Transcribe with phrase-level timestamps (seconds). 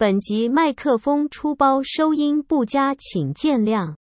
[0.00, 3.94] 本集麦克风出包，收音不佳，请见谅。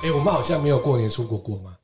[0.00, 1.76] 哎、欸，我们好像没有过年出国过吗？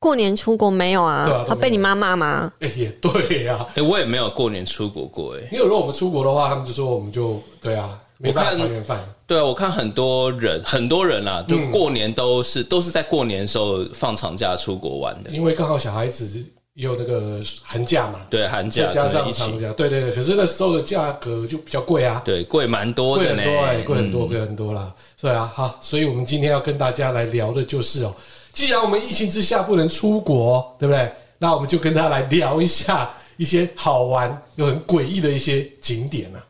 [0.00, 1.44] 过年出国没有啊？
[1.46, 2.52] 他、啊、被你妈骂吗？
[2.58, 3.66] 哎、欸，也对呀、啊。
[3.68, 5.42] 哎、欸，我也没有过年出国过、欸。
[5.42, 9.04] 哎，因为如果我们出国的话，他们就说我们就对啊，没办法团圆饭。
[9.26, 16.42] 对啊，我看很多人，很多人啊，就过年都是、嗯、都是在过年的时候放长假出国玩的，因为刚好小孩子
[16.74, 18.20] 也有那个寒假嘛。
[18.30, 20.12] 对，寒假加上长假，对对对。
[20.12, 22.22] 可是那时候的价格就比较贵啊。
[22.24, 23.42] 对，贵蛮多的呢，
[23.84, 24.94] 贵很多，贵、欸、很多啦。
[25.20, 28.14] 对啊，好，所以我们今天要跟大家来聊的就是哦，
[28.52, 31.10] 既然我们疫情之下不能出国，对不对？
[31.38, 36.40] 那我们就跟大家来聊一下一些好玩又很诡异的一些景点啊。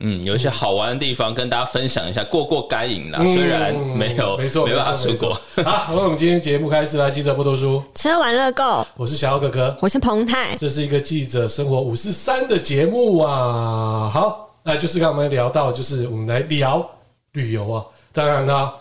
[0.00, 3.18] 嗯，有一些好玩的地方跟大家分享一下，过过干瘾啦。
[3.26, 5.34] 虽然没有，没错，没办法出国。
[5.64, 7.10] 好，那我们今天节目开始啦。
[7.10, 8.86] 记者不读书，吃玩乐购。
[8.96, 10.54] 我是小欧哥哥，我是彭泰。
[10.56, 14.08] 这是一个记者生活五四三的节目啊。
[14.08, 16.88] 好，那就是刚刚我们聊到，就是我们来聊
[17.32, 17.84] 旅游啊。
[18.12, 18.72] 当然呢，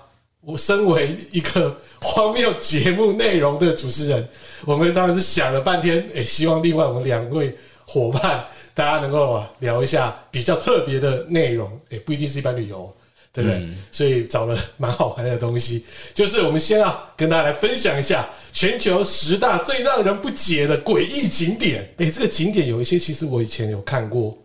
[0.41, 4.27] 我身为一个荒谬节目内容的主持人，
[4.65, 8.45] 我们当然是想了半天，哎，希望另外我们两位伙伴。
[8.77, 12.95] 大家能够聊一下比较特别的内容，也不一定是一般旅游，
[13.33, 13.57] 对不对？
[13.57, 15.83] 嗯、所以找了蛮好玩的东西，
[16.13, 21.91] 就是我们先啊跟大家来分享一下全球十大最让人不解的诡异景点。
[21.97, 24.37] 哎，这个景点有一些其实我以前有看过，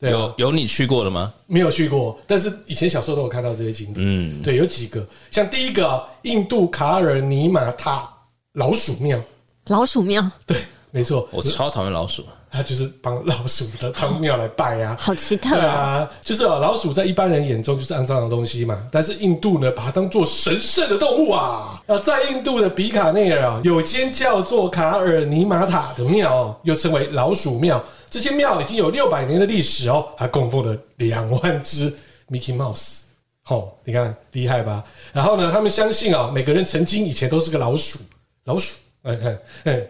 [0.00, 1.32] 对、啊、有有你去过的吗？
[1.46, 3.98] 没有去过，但是以前小时候都有看到这些景点。
[4.00, 8.12] 嗯，对，有几个，像第一个印度卡尔尼玛塔
[8.54, 9.22] 老鼠庙，
[9.66, 10.56] 老鼠庙，对，
[10.96, 12.24] 没错，我超讨厌老鼠。
[12.50, 16.10] 他就是帮老鼠的汤庙来拜呀、啊， 好奇特啊！
[16.22, 21.82] 就是啊，老鼠在一般人眼中就是肮脏的东西嘛，但是印度呢，把它当做神圣的动物啊！
[21.86, 27.84] 啊，在印度的比卡内尔啊，有间叫做卡尔尼玛塔的庙，又称为老鼠庙。
[28.08, 31.92] 这间庙已经有六百年的历史哦，还供奉了两万只
[32.30, 33.00] Mickey Mouse。
[33.48, 34.82] 哦，你看厉害吧？
[35.12, 37.98] 然后呢，他们相信啊，每个人曾经以前都是个老鼠，
[38.44, 38.72] 老鼠。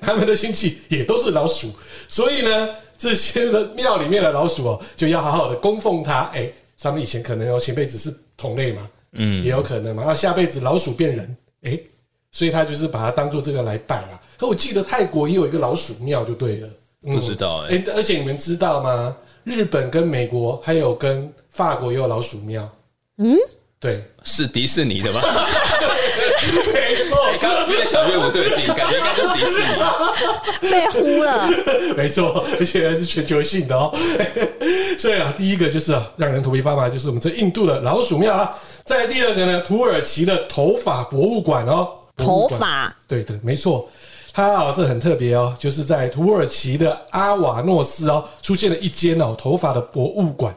[0.00, 1.70] 他们的亲戚也都是老鼠，
[2.08, 2.68] 所以呢，
[2.98, 6.24] 这些的庙里面的老鼠哦，就要好好的供奉它。
[6.34, 6.50] 哎，
[6.80, 11.80] 他们以前可能有前辈子是同类嘛，嗯，也有可能嘛，然后下辈子老鼠变人，哎，
[12.30, 14.20] 所以他就是把它当做这个来拜啦。
[14.36, 16.68] 可我记得泰国也有一个老鼠庙，就对了，
[17.02, 19.16] 不知道哎，而且你们知道吗？
[19.44, 22.68] 日本跟美国还有跟法国也有老鼠庙，
[23.18, 23.36] 嗯。
[23.78, 25.20] 对，是迪士尼的吗？
[26.72, 31.48] 没错，刚刚那个小乐不对劲，感觉应该就是迪士尼，被呼了。
[31.96, 33.92] 没错，而且还是全球性的哦。
[34.98, 38.50] 所以啊，第一个就是啊，让人头皮发麻，就是我们这印度的老鼠庙啊。
[38.84, 41.88] 再来第二个呢，土耳其的头发博物馆哦。
[42.16, 43.86] 头发，对的，没错，
[44.32, 50.54] 它啊是很特别哦，就是在土耳其的阿瓦诺斯哦，出现了一间哦头发的博物馆。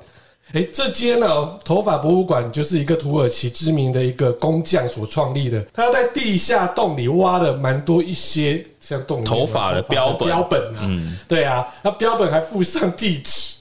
[0.54, 5.64] 哎，这间呢，头发博物馆就是一个土耳其知名的一个工匠所创立的。
[5.74, 13.58] 他在地下洞里挖了蛮多一些像洞头发的标本，标本啊，嗯，对啊，那标本还附上地址，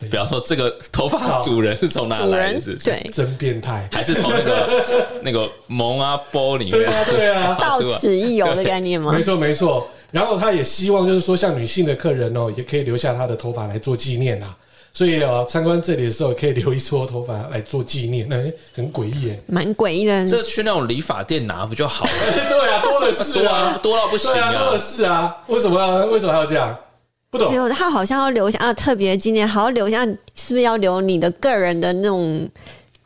[0.00, 2.60] 比方说这个头发主人是从哪来的？
[2.60, 4.82] 是对，真变态，还是从那个
[5.22, 6.72] 那个蒙阿波里面？
[6.72, 9.12] 对啊，对啊， 到此一游的概念吗？
[9.12, 9.86] 没错，没错。
[10.10, 14.54] 然后他也希望就是说，像女性的客人哦，也可以留下他的头发来做纪念啊。
[14.94, 18.36] 所以啊，参观这里的时候可以留一撮头发来做纪念，那
[18.74, 20.28] 很诡异哎，蛮诡异的。
[20.28, 22.10] 这去那种理发店拿不就好了？
[22.48, 25.34] 对啊，多的是啊， 多到不行啊，多的是啊。
[25.46, 26.76] 为什么要为什么还要这样？
[27.30, 27.50] 不懂。
[27.50, 30.04] 没有，他好像要留下啊特别纪念，好像留下，
[30.34, 32.46] 是不是要留你的个人的那种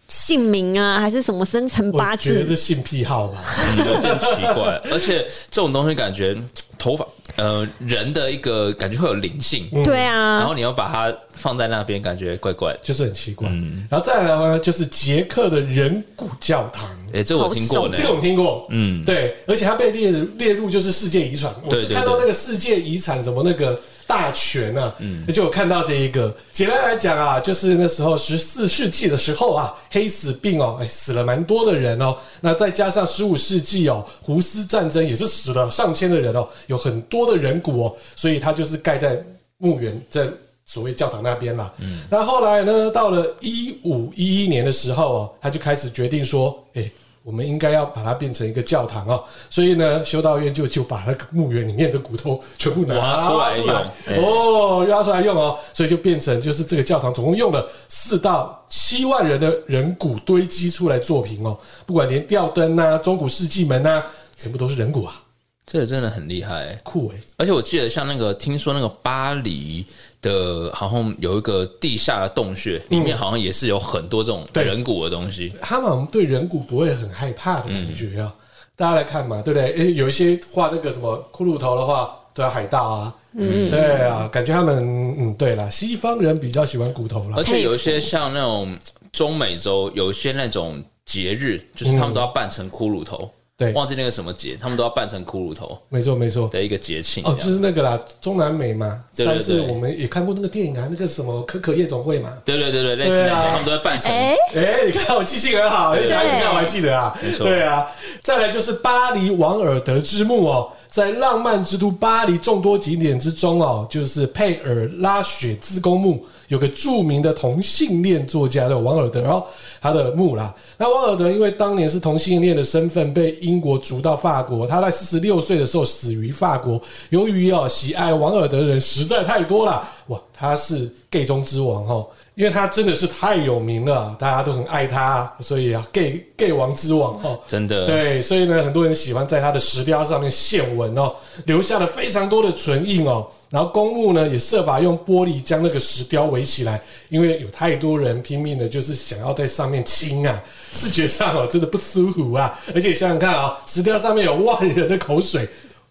[0.08, 2.30] 姓名啊，还是什么生辰八字？
[2.30, 3.44] 我觉得是性癖好吧，
[3.78, 4.80] 嗯，有点奇怪。
[4.90, 6.36] 而且这种东西感觉
[6.76, 7.06] 头发。
[7.36, 13.48] 呃，人的一个感觉会有灵性，对啊，然后你要把它放在那边，感觉怪怪，就是很奇怪。
[13.50, 23.80] 嗯，然后再来的话呢，就是捷克的人骨教堂，哎，这我听过，这个我听过，嗯，对，而且它被列列入就是世界遗产，我是看到那个世界遗产怎么那个。
[24.06, 26.34] 大全啊，嗯，那就有看到这一个。
[26.52, 32.16] 简单来讲啊，就是那时候十四世纪的时候啊，黑死病哦，哎，死了蛮多的人哦。
[32.40, 39.20] 那再加上十五世纪哦，胡斯战争也是死了上千的人哦，有很多的人骨哦，所以他就是盖在
[39.58, 40.28] 墓园，在
[40.64, 41.72] 所谓教堂那边了。
[41.78, 46.90] 嗯，那后来呢，到了一五一一年的时候哦，他就开始决定说，哎，
[47.26, 49.24] 我们应该要把它变成一个教堂哦。
[49.50, 61.58] 所以呢，修道院就就把那个墓园里面的骨头全部拿出来用，哦，挖出来用哦，所以就变成就是这个教堂总共用了四到七万人的人骨堆积出来作品哦。
[61.84, 64.04] 不管连吊灯呐、中古世纪门呐，
[64.40, 65.20] 全部都是人骨啊。
[65.66, 67.20] 这个真的很厉害，酷哎！
[67.38, 69.84] 而且我记得像那个，听说那个巴黎
[70.22, 75.52] 的，好像有一个地下的洞穴，里面好像也是有很多这种人骨的东西。
[75.60, 78.32] 他们好像对人骨不会很害怕的感觉啊。
[78.76, 79.72] 大家来看嘛，对不对？
[79.72, 83.14] 诶，有一些画那个什么骷髅头的话，都要海盗啊。
[83.32, 87.34] 嗯，对啊，感觉他们嗯，对啦，西方人比较喜欢骨头啦。
[87.36, 88.78] 而且有一些像那种
[89.12, 93.28] 中美洲，有一些那种节日，就是他们都要扮成骷髅头。
[93.58, 95.78] 对，忘记那个什么节，他们都要扮成骷髅头。
[95.88, 99.02] 没错，没错的一个节庆哦，就是那个啦，中南美嘛。
[99.14, 102.34] 上次我们也看过那个电影啊，那个什么可可夜总会嘛。
[102.44, 104.12] 对对对对，类似那个，他们都要扮成。
[104.12, 104.36] 哎，
[104.84, 107.18] 你看我记性很好，小孩子看我还记得啊。
[107.22, 107.86] 没错，对啊。
[108.22, 116.22] 再来就是巴黎王尔德之墓哦，在浪漫之都巴黎众多景点之中哦，就是佩尔拉雪兹公墓。
[116.48, 119.46] 有个著名的同性恋作家叫王尔德然后，
[119.80, 120.54] 他的墓啦。
[120.78, 126.80] 那王尔德因为当年是同性恋的身份被英国逐到法国，他在四十六岁的时候死于法国。
[127.10, 141.14] 由于哦喜爱王尔德的人实在太多了，哇，他是 gay 中之王哦，因为他真的是太有名了，大家都很爱他，所以啊 gay gay 王之王哦，真的对，所以呢很多人喜欢在他的石雕上面献文哦，
[141.46, 143.26] 留下了非常多的唇印哦。
[143.48, 146.78] 然后公墓呢也设法用玻璃将那个石雕围起来，
[147.08, 150.38] 因为有太多人拼命的，就是想要在上面亲啊，
[150.74, 152.60] 视觉上哦真的不舒服啊。
[152.74, 155.48] 而且想想看啊，石雕上面有万人的口水，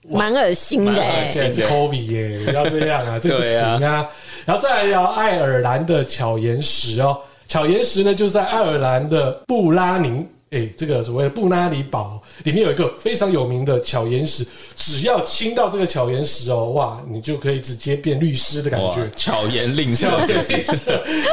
[0.10, 1.02] 蛮恶心的。
[1.26, 4.08] 现在是 COVID 耶，不要这样啊， 这个不行啊。
[4.46, 7.18] 然后再来要爱尔兰的巧岩石哦，
[7.48, 10.28] 巧岩石呢就是在爱尔兰的布拉宁。
[10.52, 19.10] 哎，这个所谓的布拉尼堡里面有一个非常有名的巧岩石，只要亲到这个巧岩石哦，哇，你就可以直接变律师的感觉。
[19.18, 20.08] 巧言令色，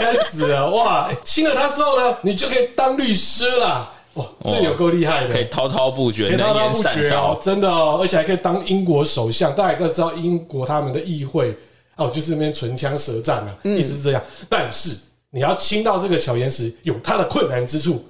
[0.01, 1.09] 开始了哇！
[1.25, 3.93] 亲了它之后呢，你就可以当律师了。
[4.15, 9.55] 哇，这有够厉害的，可以滔滔不绝，可以滔滔不绝哦，真的哦，而且还可以当英国首相。
[9.55, 11.57] 大家都知道英国他们的议会
[11.97, 14.23] 哦，就是那边唇枪舌战啊，一直是这样。
[14.49, 14.95] 但是
[15.31, 18.05] 你要亲到这个小岩石，有它的困难之处。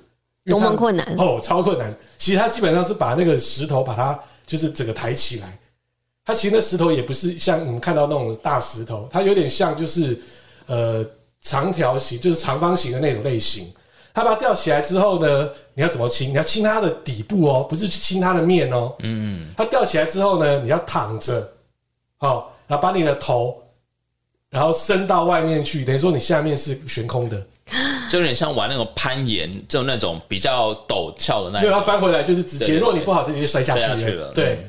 [0.46, 1.94] 多么困难哦，超困难！
[2.18, 5.56] 其实它基本上是把那个石头把它就是整个抬起来。
[6.24, 10.20] 它其实那石头也不是像我们看到那种大石头，它有点像就是
[10.66, 11.06] 呃
[11.42, 13.72] 长条形，就是长方形的那种类型。
[14.14, 16.30] 它把它吊起来之后呢，你要怎么清？
[16.30, 18.94] 你要清它的底部哦，不是去清它的面哦。
[19.00, 21.46] 嗯，它吊起来之后呢，你要躺着，
[22.18, 23.62] 好，然后把你的头
[24.50, 27.42] 然后伸到外面去，等于说你下面是悬空的。
[28.10, 31.62] 就有点像玩那种攀岩，就那种比较陡峭的那种。
[31.62, 34.30] 对，然后翻回来就是直接，如果你不好，直接摔下去了。
[34.34, 34.66] 对，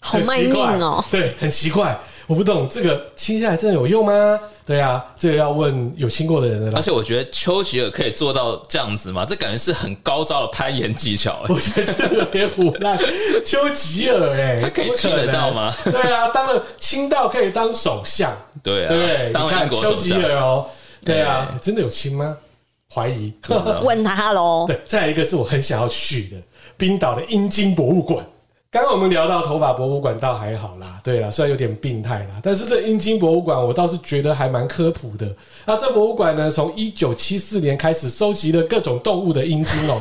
[0.00, 1.04] 好卖命哦。
[1.08, 4.40] 对，很奇怪，我不懂这个亲下来真的有用吗？
[4.66, 6.72] 对啊，这个要问有亲过的人了。
[6.74, 9.24] 而且我觉得丘吉尔可以做到这样子吗？
[9.24, 11.44] 这感觉是很高招的攀岩技巧。
[11.48, 12.98] 我觉得是有点唬烂。
[13.46, 15.72] 丘吉尔哎，他可以亲得到吗？
[15.84, 18.36] 对啊，当了亲到可以当首相。
[18.60, 20.66] 对啊，对，当看丘吉尔哦。
[21.04, 22.36] 对啊，真的有亲吗？
[22.92, 23.32] 怀疑，
[23.84, 24.64] 问他喽。
[24.66, 26.36] 对，再来一个是我很想要去的
[26.76, 28.26] 冰岛的阴茎博物馆。
[28.70, 31.00] 刚刚我们聊到头发博物馆，倒还好啦。
[31.02, 35.26] 对啦，虽然有点病态啦，但是这阴茎博物馆我倒是觉得还蛮科普的。
[35.64, 40.00] 那这博物馆呢，从 一九七四年开始收集了各种动物的阴茎哦。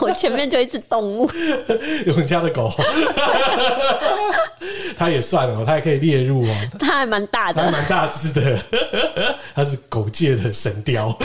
[0.00, 1.30] 我前面就一只动物，
[2.04, 2.68] 有人家的狗，
[4.98, 6.54] 它也算哦，它也可以列入哦。
[6.80, 8.58] 它还蛮大的，还蛮大只的，
[9.54, 11.16] 它是狗界的神雕。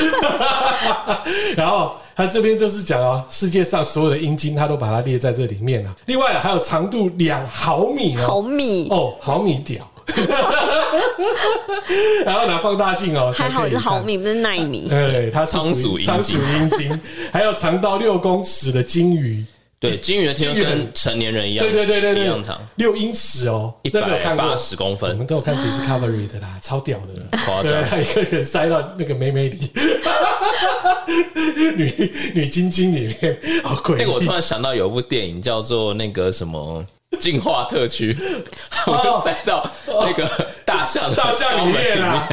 [1.55, 5.95] 然后它这边就是讲哦，世界上所有的阴茎，他都把它列在这里面了。
[6.05, 9.89] 另外还有长度两毫米哦，毫米哦，毫米屌。
[12.25, 14.89] 然后拿放大镜哦，还好是毫米，不是奈米。
[14.89, 19.45] 对，它是仓鼠仓鼠阴茎，还有长到六公尺的鲸鱼。
[19.79, 25.11] 对，金鱼的天跟成年人一样，对对对对对，一样长，六英尺哦，一百八十公分。
[25.11, 29.71] 我们都有看 Discovery 的啦，超屌的，夸张，还有一个人塞到那个美美里，
[31.77, 33.99] 女女晶晶里面，好诡异。
[33.99, 36.85] 那个我突然想到有一部电影叫做那个什么。
[37.19, 38.15] 进化特区，
[38.85, 42.29] 我就塞到那个大象大象里面啊！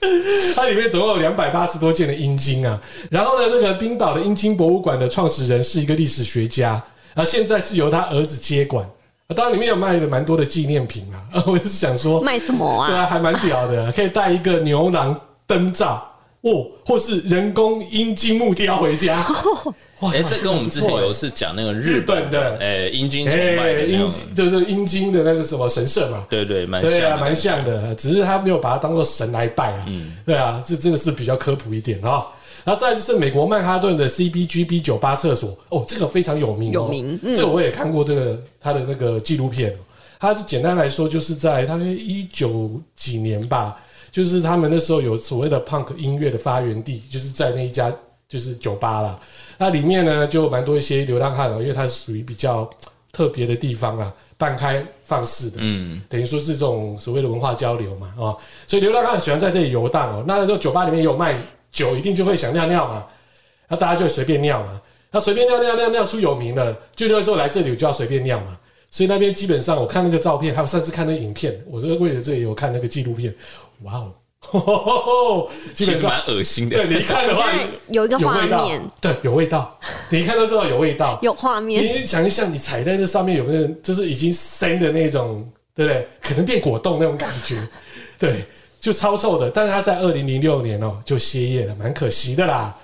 [0.54, 2.80] 它里面总共有两百八十多件的阴茎啊。
[3.10, 6.82] 然后呢，这个冰岛的阴茎博物馆的创始人是一个历史学家，
[7.14, 8.88] 啊现在是由他儿子接管。
[9.36, 11.42] 当然里面有卖了蛮多的纪念品啊。
[11.46, 12.88] 我就是想说，卖什么啊？
[12.88, 16.08] 对啊，还蛮屌的，可以带一个牛郎灯罩
[16.42, 19.22] 哦，或是人工阴茎木雕回家。
[20.00, 32.26] 哎，这跟我们之前有一次讲那个日本的，哎，阴茎崇拜的，阴就是阴茎的那个什么神社嘛，对对，蛮对啊，蛮像的，只是他没有把它当做神来拜啊，嗯，对啊，这真的是比较科普一点啊。
[32.64, 39.74] 然后再就是美国曼哈顿的 CBGB 酒吧厕所，哦，这个非常有名，有名，这个我也看过这个他的那个纪录片，
[40.20, 43.76] 他就简单来说就是在大概一九几年吧，
[44.10, 47.90] 就是他们那时候有所谓的 punk 音乐的发源地，就是在那一家
[48.28, 49.18] 就是酒吧啦。
[49.56, 52.68] 那里面呢，就蛮多一些流浪汉哦，因为它是属于比较
[53.10, 60.24] 特别的地方啊，半开放式的，嗯，等于说是这种所谓的文化交流嘛，哦，所以流浪汉喜欢在这里游荡哦。
[60.26, 61.34] 那这酒吧里面有卖
[61.72, 63.06] 酒，一定就会想尿尿嘛，
[63.66, 64.80] 那大家就随便尿嘛，
[65.10, 68.58] 那随便尿尿尿尿出有名了，就那时候来这里我就要随便尿嘛，
[68.90, 73.34] 所以那边基本上我看那个照片，还有上次看那个影片，我就为了这里有看那个纪录片，
[73.82, 74.12] 哇哦。
[75.74, 76.76] 基本上蛮恶心的。
[76.76, 77.50] 对，你看的话
[77.88, 79.78] 有一个画面，对，有味道。
[80.10, 81.82] 你看到之后有味道，有画面。
[81.84, 86.08] 你想一想，你踩在那上面有没有，就是已经生的那种，对不对？
[86.22, 87.56] 可能变果冻那种感觉，
[88.18, 88.44] 对，
[88.80, 89.50] 就超臭的。
[89.50, 92.74] 但是他在二零零六年哦就歇业了，蛮可惜的啦。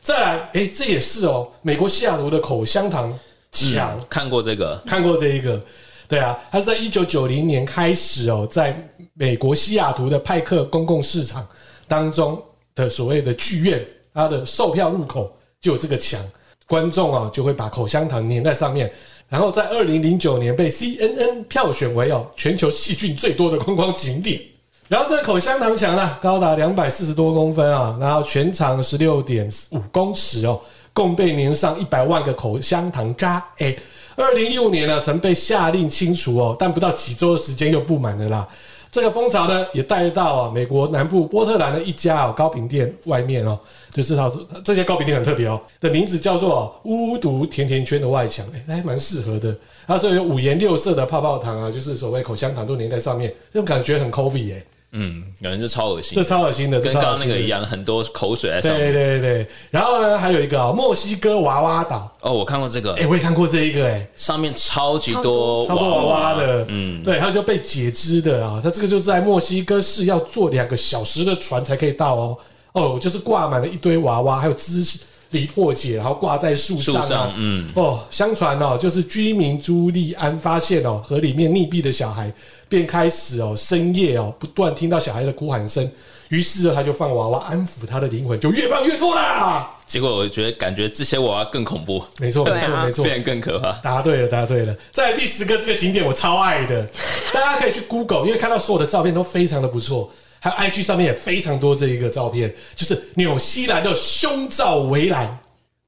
[0.00, 3.16] 再来，哎、欸，这也是哦，美国西雅图的口香糖
[3.52, 5.62] 墙、嗯，看过这个，看过这一个。
[6.08, 8.76] 对啊，他是在一九九零年开始哦，在
[9.22, 11.46] 美国西雅图的派克公共市场
[11.86, 12.42] 当中
[12.74, 13.80] 的所谓的剧院，
[14.12, 16.20] 它的售票入口就有这个墙，
[16.66, 18.92] 观众啊就会把口香糖粘在上面，
[19.28, 24.40] 然后在二零零九年被 CNN 票选为哦全球细菌最多的观光景点。
[24.88, 30.60] 然后这个口香糖墙呢，高达两百四十多公分啊，然后全长十六点五公尺哦，
[30.92, 33.72] 共被粘上一百万个口香糖渣，哎。
[34.14, 38.46] 二零一五年呢，曾被下令清除哦，但不到几周的时间又布满了啦。
[38.92, 43.58] 这个蜂巢呢，也带到啊美国南部波特兰的一家哦糕饼店外面哦，
[43.90, 44.30] 就是它
[44.62, 49.56] 这些糕饼店很特别哦，的名字叫做“巫毒甜甜圈”的外墙，哎，还蛮适合的。
[49.86, 54.62] 它这有五颜六色的泡泡糖啊，就是所谓口香糖都粘在上面，那种感觉很 coffee 哎。
[54.94, 58.92] 嗯，感觉是超恶心，这超恶心的，跟刚刚那个一样，很多口水在上面。
[58.92, 62.14] 对对对，然后呢，还有一个墨西哥娃娃岛。
[62.20, 66.34] 哦，我看过这个，哎、欸，我也看过这一个、欸，哎，上面超级多超多娃娃。
[66.34, 72.38] 的，嗯，对，还有就被截肢的啊，它这个就是在墨西哥市要坐两个小时的船才可以到哦，
[72.72, 74.84] 哦，就是挂满了一堆娃娃，还有肢
[75.32, 82.32] 离破解，然后挂在树上，啊、上，嗯，哦，相传哦，就是居民朱利安发现哦，河里面溺毙的小孩。
[82.68, 85.86] 便开始哦，深夜哦，不断听到小孩的哭喊声，
[86.30, 89.70] 于是他就放娃娃安抚他的灵魂，就越放越多啦。
[89.84, 92.02] 结果我觉得，感觉这些娃娃更恐怖。
[92.18, 93.72] 没错，没错，没错， 变得更可怕。
[93.82, 94.74] 答对了，答对了。
[94.90, 96.86] 在第十个这个景点，我超爱的，
[97.34, 100.10] 大家可以去 Google，因为看到所有的照片都非常的不错，
[100.44, 105.38] 还有 IG 上面也非常多这一个照片，就是纽西兰的胸罩围栏。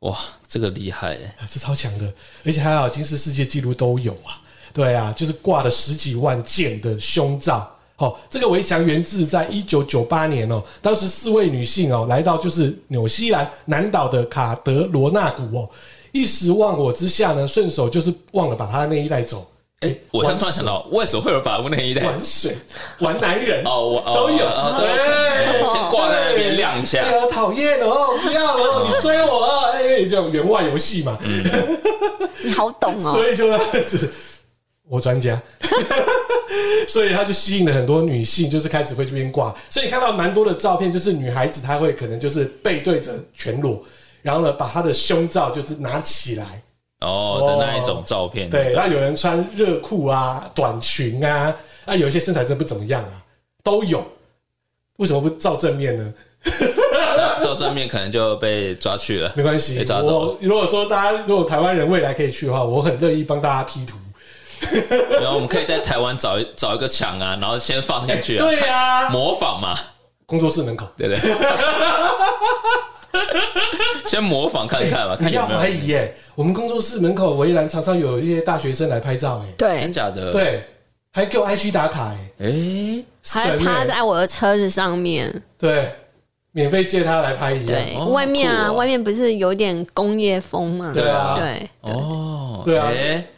[0.01, 1.19] 哇，这个厉害，
[1.49, 2.13] 是超强的，
[2.47, 4.41] 而且还有吉尼斯世界纪录都有啊。
[4.73, 7.69] 对啊，就是挂了十几万件的胸罩。
[7.97, 15.69] 好，这个围墙源自在一九九八年哦，当时四位女性哦来到就是纽西兰南岛的卡德罗纳谷哦，
[16.13, 19.45] 一时忘我之下呢，顺手就是忘了把她的内衣带走。
[19.85, 21.99] 哎，我突然想到，为什么会有把内衣？
[21.99, 22.57] 玩水、
[23.01, 24.75] 玩男人哦，我都有啊。
[24.79, 27.03] 对，先挂在那边晾一下。
[27.03, 31.19] 哎呀，讨厌哦，不要了，你追我，哎，这种员外游戏嘛。
[32.43, 34.11] 你好懂哦， 所以就开始。
[34.87, 35.41] 我专家，
[36.87, 39.53] 所以他就吸引了很多女性，就是开始会这边挂。
[39.71, 43.83] 所以看到蛮多的照片，就是女孩子她会可能就是背对着全裸，
[44.21, 46.63] 然后呢把她的胸罩就是拿起来
[47.05, 48.49] 哦的那一种照片。
[48.51, 53.23] 对，那有人穿热裤啊、短裙啊，啊有一些身材真不怎么样啊，
[53.63, 54.05] 都有。
[54.99, 56.15] 为什么不照正面呢？
[57.17, 59.83] 照照正面可能就被抓去了，没关系。
[59.89, 63.97] 我如果说大家如果台湾人未来可以去的话，我很乐意帮大家 P 图。
[65.11, 68.57] 然后我们可以在台湾找一找一个墙啊，然后先放进去、啊欸。
[68.57, 69.77] 对呀、啊，模仿嘛，
[70.27, 71.35] 工作室门口，对不对？
[74.07, 76.15] 先模仿看看吧，看有没有怀疑耶。
[76.35, 80.33] 我们工作室门口围栏常常有一些大学生来拍照，哎，对，真假的？
[80.33, 80.65] 对，
[81.13, 85.91] 还给我 IG 打卡，哎，哎，还趴在我的车子上面，对。
[86.57, 90.93] 免费借他来拍一样，对，外面啊，外面不是有点工业风嘛？
[90.95, 92.93] 对啊，对，哦，对啊，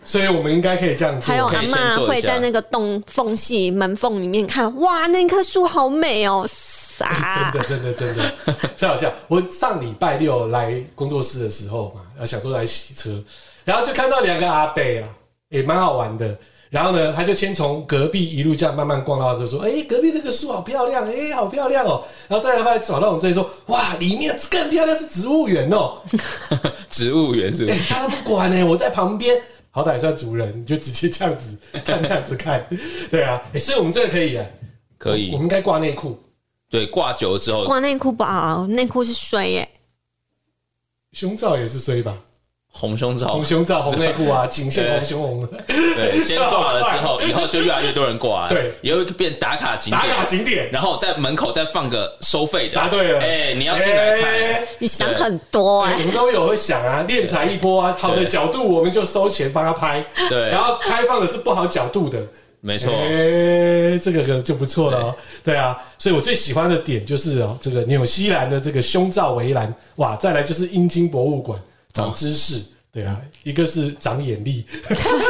[0.05, 1.33] 所以我们应该可以这样做。
[1.33, 6.47] 还有阿妈会在那个洞缝隙、门缝里面看，哇，那棵树好美哦，
[6.97, 8.35] 傻， 真的，真的，真的，
[8.77, 9.13] 真好笑。
[9.29, 13.23] 我上礼拜六来工作室的时候嘛，想说来洗车，
[13.65, 15.09] 然后就看到两个阿伯啦，
[15.49, 16.37] 也蛮好玩的。
[16.69, 26.03] 然后呢，他就先从隔壁一路这样慢慢逛到，就说：“哎，隔壁那个树好漂亮，哎，好漂亮哦。”然后再来后来找到我们这里说：“哇，里面更漂亮，是植物园哦。
[26.91, 27.79] ”植物园是不是？
[27.89, 32.67] 他都不管呢，我在旁边，好歹算主人，你就直接这样子看，这样子看，
[33.13, 33.41] 对啊。
[33.55, 34.45] 哎，所以我们这个可以啊，
[34.99, 36.19] 可以，我们应该挂内裤。
[36.69, 39.69] 对，挂久了之后挂内裤吧，内裤是衰耶，
[41.13, 42.17] 胸罩也是衰吧。
[42.79, 45.49] 红胸罩、红胸罩、红内裤啊，仅限红胸红。
[45.67, 48.49] 对，先挂了之后，以后就越来越多人挂。
[48.49, 49.99] 对，也会变打卡景点。
[49.99, 52.75] 打卡景点，然后在门口再放个收费的。
[52.75, 54.31] 答对了，哎，你要进来看。
[54.79, 60.05] 你想很多哎，我们都有会想啊，练财一波啊，好的角度我们就收钱帮他拍。
[60.29, 62.23] 对，然后开放的是不好角度的，
[62.67, 62.93] 没错。
[62.93, 65.15] 哎，这个可就不错了。
[65.45, 71.61] 对啊，所以我最喜欢的点就是哦，这个纽西兰的这个胸罩围栏，哇，再来就是阴茎博物馆，
[71.93, 72.61] 长知识。
[72.91, 74.65] 对啊，一个是长眼力，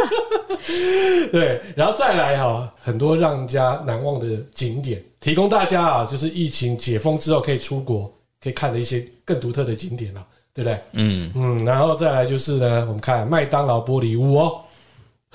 [1.32, 8.08] 对，然后再来哈，很多让人家难忘的景点，提供大家啊，就是疫情解封之后可以出国
[8.40, 10.24] 可以看的一些更独特的景点了，
[10.54, 10.78] 对不对？
[10.92, 14.60] 嗯嗯，然后再来就是呢，我们看麦当劳玻璃屋哦，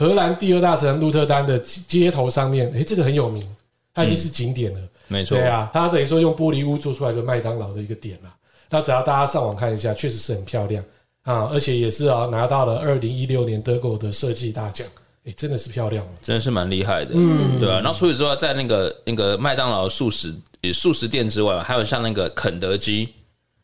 [0.02, 3.48] 荷兰第二大城鹿特丹的街头上面，诶，这个很有名，
[3.94, 8.34] 它已经是景点了，嗯、没错，对啊，它等于说用玻璃屋做出来的麦当劳的一个点了，
[8.68, 10.84] 那只要大家上网看一下，确实是很漂亮。
[11.22, 14.88] 啊，而且也是啊，拿到了二零一六年德国的设计大奖，
[15.24, 17.80] 哎，真的是漂亮，真的是蛮厉害的，嗯，对啊。
[17.80, 20.34] 然后除此之外，在那个那个麦当劳素食
[20.74, 23.08] 素食店之外，还有像那个肯德基，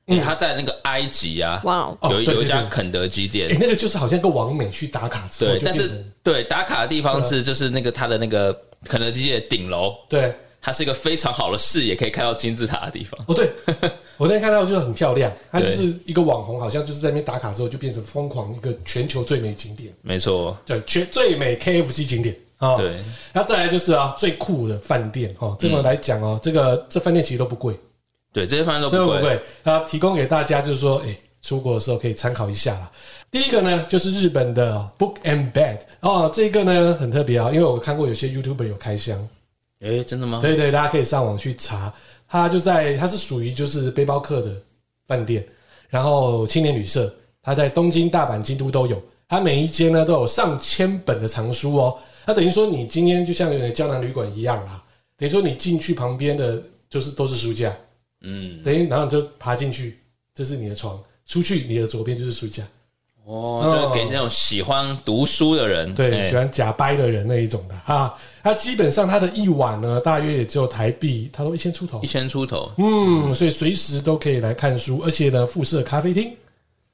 [0.08, 10.34] 哎，他在那个埃及啊，哇，有有一家肯德基店，哎，那个就是好像个网美去打卡之后，对，但是对打卡的地方是就是那个他的那个肯德基的顶楼，对。
[10.60, 13.18] 它是一个非常好的视野，可以看到金字塔的地方。
[13.28, 13.50] 哦，对，
[14.18, 15.32] 我那天看到就很漂亮。
[15.50, 19.94] 它就是一个网红，好像就是在那边打卡之后，就变成疯狂一个全球最美景点。
[20.02, 22.76] 没错，对，全最美 KFC 景点啊。
[22.76, 22.88] 对，
[23.32, 25.56] 然后再来就是啊，最酷的饭店哦。
[25.58, 27.74] 这么来讲哦，这个这饭店其实都不贵。
[28.38, 29.40] 对，这些饭店都不贵。
[29.64, 32.92] 那提供给大家就是说，哎，出国的时候可以参考一下啦。
[33.32, 39.18] 第一个呢，就是日本的 Book and Bed 哦，这个呢很特别啊，因为我看过有些 YouTuber 有开箱。
[39.80, 40.40] 哎、欸，真的吗？
[40.44, 41.92] 对对，大家可以上网去查。
[42.28, 44.52] 它就在，它是属于就是背包客的
[45.08, 45.44] 饭店，
[45.90, 49.02] 然后青年旅社，它在东京、大阪、京都都有。
[49.28, 51.98] 它每一间呢都有上千本的藏书哦。
[52.24, 54.84] 它等于说你今天就像有点胶囊旅馆一样啦，
[55.18, 57.76] 等于说你进去旁边的就是都是书架，
[58.22, 60.00] 嗯，等于然后你就爬进去，
[60.34, 62.64] 这是你的床，出去你的左边就是书架。
[63.26, 68.18] 哦，就是给那种喜欢读书的人，对，喜欢假掰的人那一种的哈。
[68.42, 72.72] 它基本上它的一晚呢，大约也只有台币，它都一千出头，一千出头。
[72.78, 76.34] 嗯，所以随时都可以来看书，而且呢，附设咖啡厅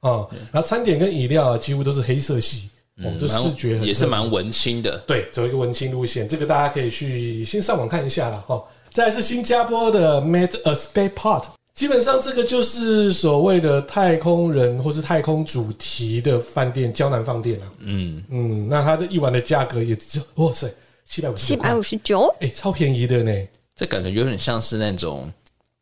[0.00, 2.68] 啊，然后餐点跟饮料啊，几乎都是黑色系，
[3.04, 4.98] 哦，这视觉也是蛮文青的。
[5.06, 8.40] 对，走一个文青路线，这个大家可以去先上网看一下了。
[8.48, 8.60] 哈。
[8.94, 11.46] 再来是新加坡的 Made a Space Part，。
[11.74, 17.66] 基本上这个就是所谓的太空人或是太空主题的饭店，胶囊饭店啊。
[17.80, 20.72] 嗯嗯，那它的一碗的价格也只有哇塞，
[21.04, 23.32] 七百五十，七百五十九，哎，超便宜的呢。
[23.74, 25.28] 这感觉有点像是那种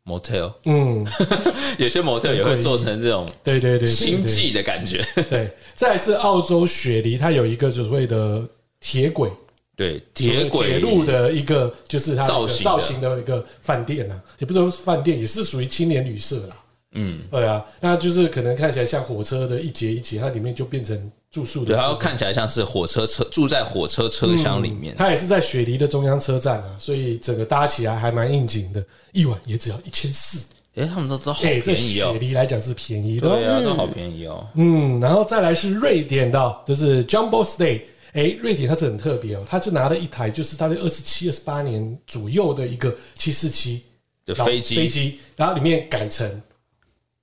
[0.05, 1.05] motel，嗯，
[1.77, 5.05] 有些 motel 也会做成这种，对对对，星际的感觉。
[5.29, 8.43] 对，再来是澳洲雪梨，它有一个所谓的
[8.79, 9.29] 铁轨。
[9.75, 16.55] 对，铁轨铁路的一个就是它造型造型的一个饭店啊，也不是说饭店，也是属于青年旅社啦。
[16.91, 21.73] 嗯，对啊，那就是可能看起来像火车的一节一节，它里面就变成住宿的。
[21.73, 24.93] 对，它看起来像是火车车住在火车车厢里面。
[24.95, 30.45] 它也是在雪梨的中央车站啊，所以整个搭起来还蛮应景的，一晚也只要一千四。
[30.75, 34.47] 哎，他们都知道好便宜哦，雪梨来讲是便宜的，对啊，都好便宜哦。
[34.53, 37.81] 嗯，然后再来是瑞典的，就是 Jumbo Stay。
[38.13, 43.83] 哎，瑞典它是很特别哦，它是拿了一台就是大概二十七、二十八年左右的一个七四七
[44.25, 46.41] 的飞机，飞机，然后里面改成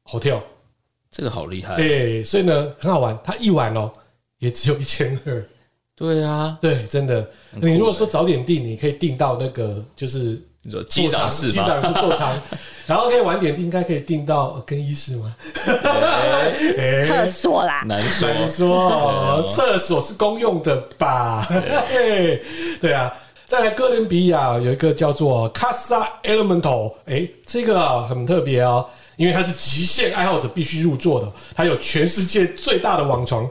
[0.04, 0.40] hotel，
[1.10, 1.76] 这个好厉害。
[1.76, 3.92] 对，所以呢很好玩，它一晚哦
[4.38, 5.44] 也只有一千二。
[5.96, 7.30] 对啊，对，真的。
[7.60, 10.40] 你如果说早点订，你可以订到那个就是。
[10.62, 12.36] 你说机长室，机长室座舱，
[12.86, 15.34] 然后可以晚点订，应该可以订到更衣室吗？
[17.08, 21.48] 厕所啦，难说，难说，厕所是公用的吧？
[21.90, 22.92] 对。
[22.92, 23.10] 啊，
[23.46, 33.48] 再来哥伦比亚有一个叫做 Casa Elemental，哎，这个啊很特别哦，因为它是极限爱好者必须入座的，它有全世界最大的网床。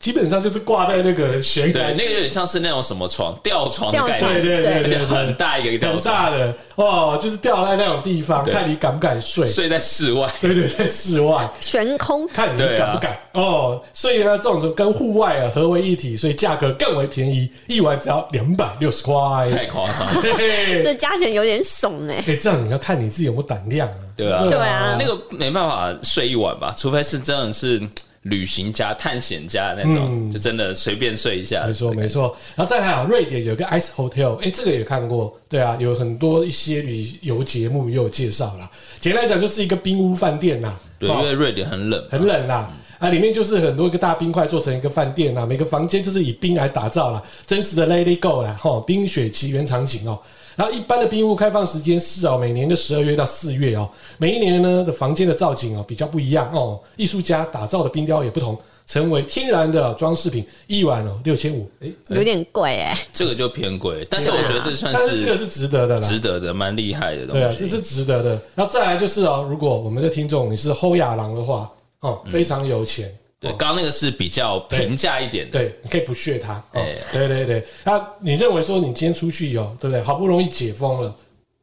[0.00, 6.54] 基本上就是挂在那个悬崖，对，那个有点像是那种什么床，吊床的概念，对对对对，很大一个，很大的。
[6.76, 11.46] 哦，就是吊在那种地方，看你敢不敢睡，睡在室外，对对，在室外。
[11.60, 13.14] 悬空，看你敢不敢。
[13.32, 13.78] 哦。
[13.92, 20.08] 所以呢，这种跟户外啊合为一体，所以价格更为便宜，一晚只要两百六十块，太夸张，
[20.82, 22.24] 这价钱有点怂哎。
[22.26, 27.86] 哎，这样你要看你自己有没有胆量啊，对啊，对啊，那个没办法睡一晚吧，除非是真的是。
[28.22, 31.64] 旅行家、探险家那种，嗯、就真的随便睡一下。
[31.66, 32.36] 没错，没错。
[32.54, 35.34] 然后再来啊，瑞典有个 Ice Hotel，哎、欸，这个也看过。
[35.48, 38.70] 对啊，有很多一些旅游节目也有介绍啦。
[39.00, 40.76] 简单来讲，就是一个冰屋饭店呐。
[40.98, 42.70] 对，因为瑞典很冷，很冷啦。
[43.00, 50.20] 嗯、啊，里面就是很多一个大冰块做成一个饭店呐，每个房间就是以冰来打造啦，真实的 Lady Go 啦，哈，冰雪奇缘场景哦。
[50.60, 53.88] 然后一般的冰屋开放时间是哦，每年的十二月到四月哦。
[54.18, 62.94] 每一年呢的房间的造景哦比较不一样哦，艺术家打造的冰雕也不同，成为天然的装饰品，一晚哦六千五，哎，有点贵哎。
[63.14, 67.40] 这个就偏贵，但是我觉得这算是，但是这个是值得的啦，值得的，蛮厉害的东西。
[67.40, 68.38] 对啊，这是值得的。
[68.54, 73.08] 然后再来就是哦，如果我们的听众你是后亚郎的话哦，非常有钱。
[73.08, 76.62] 嗯对，刚刚那个是比较平价一点的，对，你可以不屑它。
[76.72, 80.02] 哦，对对对，那你认为说你今天出去游，对不对？
[80.02, 81.16] 好不容易解封了，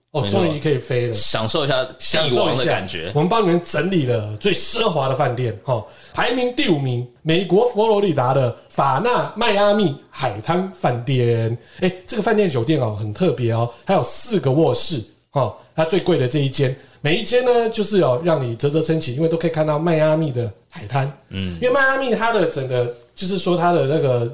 [0.09, 1.85] 哦，终于可以飞了，享受一下
[2.27, 3.11] 帝王的感觉。
[3.13, 5.85] 我们帮你们整理了最奢华的饭店，哈，
[6.15, 11.55] 排名第五名，美国佛罗里达的法纳迈阿密海滩饭店。
[11.81, 16.75] 哎，这个饭店酒店哦，很特别哦，它有四个卧室，哈，它最贵的这一间。
[17.07, 21.09] 每一间呢，就是有让你啧啧称奇，因为都可以看到迈阿密的海滩。
[21.29, 24.29] 嗯，因为迈阿密它的整个就是说它的那个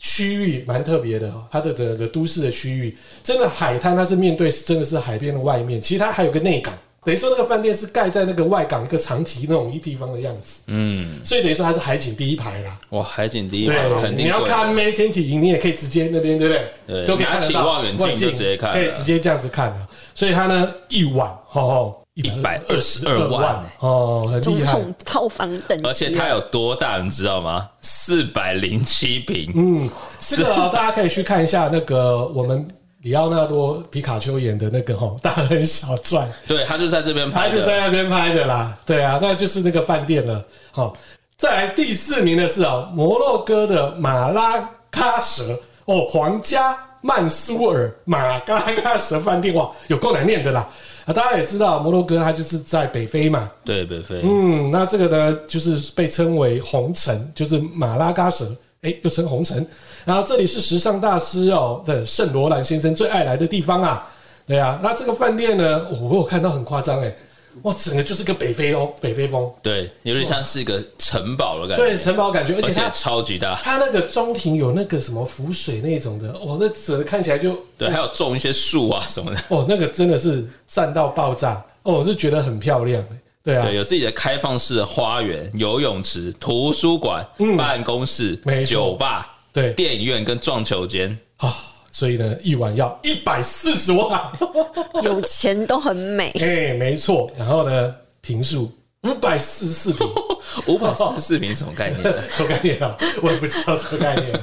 [0.00, 10.62] 区域蛮特别的，它的整个都市的区域，真的海滩它是面对真的是海边的外面，其实它还有个内港，等于说那个饭店是盖在那个外港一个长堤那种一地方的样子。
[10.66, 12.76] 嗯，所以等于说它是海景第一排啦。
[12.90, 14.26] 哇，海景第一排，肯定。
[14.26, 17.04] 你要看梅天体营，你也可以直接那边，对不对？
[17.04, 19.88] 对，都可以拿起望远镜就直接看，可以直接这样子看了。
[20.16, 22.02] 所以它呢，一晚，吼吼。
[22.18, 24.72] 一百二十二万哦，很厉害！
[24.72, 27.68] 总统套房等级，而且它有多大，你知道吗？
[27.80, 29.52] 四百零七平。
[29.54, 32.66] 嗯，是的，大家可以去看一下那个我们
[33.02, 36.26] 里奥纳多皮卡丘演的那个《大亨小传》。
[36.48, 38.76] 对，他就在这边拍，他就在那边拍的啦。
[38.84, 40.44] 对啊，那就是那个饭店了。
[40.72, 40.96] 好，
[41.36, 44.58] 再来第四名的是啊，摩洛哥的马拉
[44.90, 50.68] 喀什哦，皇家曼苏尔马拉喀什饭店哇，有够难念的啦。
[51.04, 53.50] 啊，大家也知道摩洛哥，它就是在北非嘛。
[53.64, 54.20] 对，北非。
[54.24, 58.44] 嗯，那这个呢，就是被称为红城，就是马拉嘎什，
[58.82, 59.66] 哎，又称红城。
[60.04, 64.06] 然后这里是时尚大师哦的圣罗兰先生最爱来的地方啊。
[64.46, 67.14] 对啊，那这个饭店呢，我有看到很夸张哎。
[67.62, 83.04] 哇，整个就是个北非哦，北非风，对，有点像是一个城堡的感觉，对，城堡感觉，而且它超级大，它那个中庭有那个什么浮水那种的，哇，那整个看起来就对，还有种一些树啊什么的，哦，那个真的是赞到爆炸，哦，我就觉得很漂亮，
[83.42, 91.18] 对啊，对，有自己的开放式的花园、游泳池、图书馆、嗯、办公室、酒吧、对，电影院跟撞球间。
[91.38, 91.64] 啊。
[91.98, 94.22] 所以呢，一晚要一百四十万，
[95.02, 96.30] 有钱都很美。
[96.38, 97.28] 哎、欸，没错。
[97.36, 98.70] 然后呢，平数
[99.02, 100.06] 五百四十四平，
[100.72, 102.00] 五百四十四平什么概念？
[102.30, 102.96] 什么概念啊？
[103.20, 104.40] 我也不知道什么概念。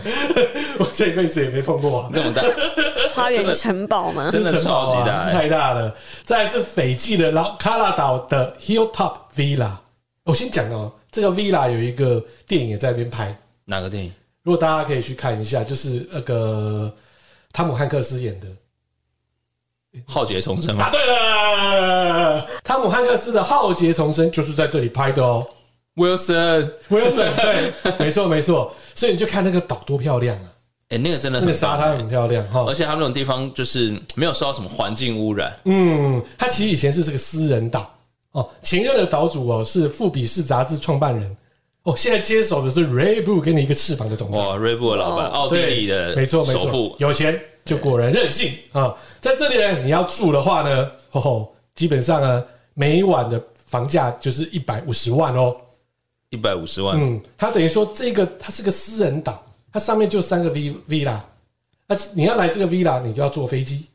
[0.79, 2.43] 我这辈子也没碰过、啊、那么大
[3.13, 4.27] 花园城堡吗？
[4.29, 5.95] 真的超级大、欸，太大了。
[6.25, 9.71] 再来是斐济的老卡拉岛的 Hilltop Villa。
[10.25, 13.33] 我先讲哦，这个 Villa 有一个电影也在那边拍。
[13.63, 14.11] 哪个电影？
[14.43, 16.93] 如果大家可以去看一下，就是那个。
[17.55, 18.47] 汤姆汉克斯演的
[20.05, 20.83] 《浩劫重生》吗？
[20.83, 25.47] 答对了，汤姆汉克斯的《浩劫重生》就是在这里拍的哦。
[25.95, 28.75] Wilson，Wilson，对， 没错没错。
[28.93, 30.51] 所以你就看那个岛多漂亮啊！
[30.89, 35.57] 哎，那个真的那个沙滩很漂亮哈，而且他们那种地方就是没有受到什么环境污染。
[35.63, 37.89] 嗯，它其实以前是这个私人岛
[38.33, 41.37] 哦，前任的岛主哦是《富比士》杂志创办人。
[41.85, 44.39] 哦，现在接手的是 Reibu 给你一个翅膀的总裁。
[44.39, 48.95] 哇，Reibu 的老板，奥地利的，没错没错，有钱就果然任性啊！
[49.21, 52.43] 在这里呢，你要住的话呢，吼吼，基本上呢，
[52.73, 55.55] 每晚的房价就是一百五十万哦，
[56.31, 56.99] 一百五十万。
[56.99, 61.19] 嗯，它等于说这个它是个私人岛，它上面就三个 V Villa，
[61.87, 63.85] 而且你要来这个 Villa，你就要坐飞机，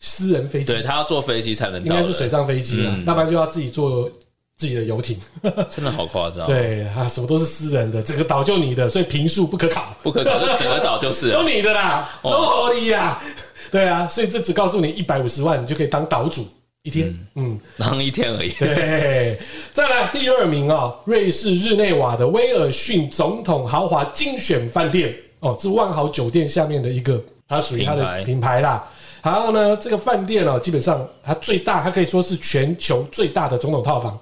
[0.00, 4.10] 私人飞机，对他要坐飞机才能，应该是水上飞机啊，要不然就要自己坐。
[4.58, 5.18] 自己的游艇，
[5.70, 6.46] 真的好夸张。
[6.46, 13.22] 对啊，什么都是私人的，整个岛就你的，所以平数不可考，不可考，就整个岛就是都你的啦，都合理呀。
[13.70, 16.46] 对啊，所以这只告诉你一百五十万，你就可以当岛主
[16.82, 18.50] 一天，嗯，当一天而已。
[18.58, 19.38] 对，
[19.72, 25.14] 再来第二名啊，瑞士日内瓦的威尔逊总统豪华精选饭店。
[25.40, 28.84] 哦，是万豪酒店下面的一个，它属于它的品牌啦。
[29.22, 34.18] 然后呢，这个饭店哦，基本上它最大，它可以说是全球最大的总统套房，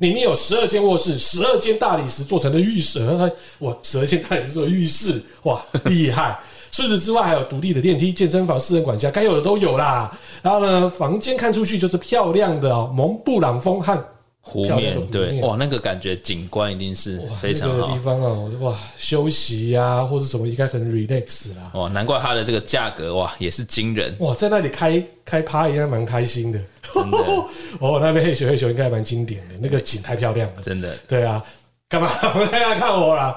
[0.00, 3.00] 里面有十二间卧室，十二间大理石做成的浴室，
[3.60, 6.38] 哇，十二间大理石做的浴室，哇，厉害！
[6.72, 10.10] 除此之外，还有独立的电梯、健身房、私人管家，该有的都有啦。
[10.42, 14.04] 然后呢，房间看出去就是漂亮的哦，蒙布朗峰和
[14.46, 17.76] 湖面，对，哇，那个感觉景观一定是非常好。
[17.76, 21.70] 那个地方哦，哇，休息呀、啊，或者什么应该很 relax 啦。
[21.72, 24.14] 哇，难怪它的这个价格哇也是惊人。
[24.20, 26.60] 哇，在那里开开趴应该蛮开心的。
[26.92, 27.18] 真的
[27.80, 30.62] 哦，那边黑熊黑熊应该蛮经典的，那个景太漂亮了。
[30.62, 31.42] 真的，对啊。
[31.88, 32.10] 干嘛？
[32.34, 33.34] 我大家看我啦，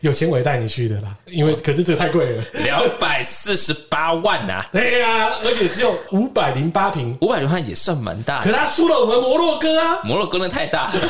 [0.00, 1.16] 有钱我也带你去的啦。
[1.26, 4.66] 因为可是这太贵了，两百四十八万呐、啊。
[4.72, 8.42] 对 呀、啊，而且只有五百零八平，五百零八也算蛮大。
[8.42, 10.00] 可他输了我们摩洛哥啊！
[10.04, 11.00] 摩洛哥那太大了。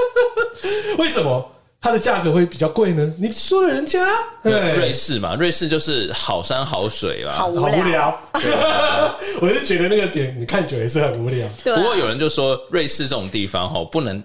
[0.96, 1.50] 为什么
[1.80, 3.12] 它的价格会比较贵呢？
[3.18, 4.08] 你输了人家。
[4.42, 8.18] 瑞士嘛，瑞士就是好山好水嘛，好无聊。
[9.42, 11.46] 我就觉得那个点你看久也是很无聊。
[11.64, 14.22] 不过有人就说，瑞士这种地方哈不能。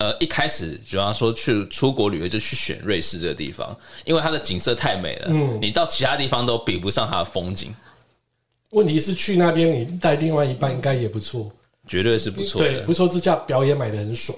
[0.00, 5.26] 呃，一开始主要说去出国旅游就去选瑞士这个地方，因为它的景色太美了。
[5.28, 7.74] 嗯，你到其他地方都比不上它的风景。
[8.70, 11.50] 问题是去那边你带另外一半应该也不错，
[11.86, 12.62] 绝对是不错。
[12.62, 14.36] 对，不说自驾表演买的很爽。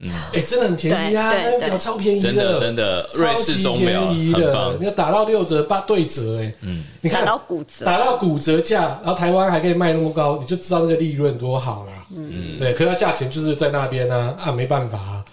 [0.00, 11.99] 嗯，哎、欸，真的很便宜啊，那表超便宜的，真的真的，瑞士钟表很棒，你要打到六折八对折、欸，哎，嗯，你看打到骨折，打到骨折价，然后台湾还可以卖那么高，你就知道那个利润多好啦。
[12.14, 15.24] 嗯，对，可是它价钱就是在那边啊，啊，没办法啊。